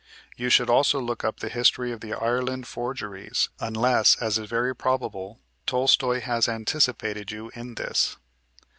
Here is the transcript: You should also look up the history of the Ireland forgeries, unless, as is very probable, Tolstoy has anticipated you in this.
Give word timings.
You 0.35 0.49
should 0.49 0.67
also 0.67 0.99
look 0.99 1.23
up 1.23 1.41
the 1.41 1.47
history 1.47 1.91
of 1.91 1.99
the 1.99 2.15
Ireland 2.15 2.65
forgeries, 2.65 3.49
unless, 3.59 4.15
as 4.19 4.39
is 4.39 4.49
very 4.49 4.75
probable, 4.75 5.39
Tolstoy 5.67 6.21
has 6.21 6.49
anticipated 6.49 7.29
you 7.31 7.51
in 7.53 7.75
this. 7.75 8.17